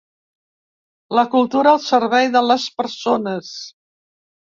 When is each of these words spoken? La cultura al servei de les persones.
La 1.19 1.25
cultura 1.35 1.73
al 1.77 1.81
servei 1.87 2.31
de 2.37 2.43
les 2.53 2.65
persones. 2.81 3.53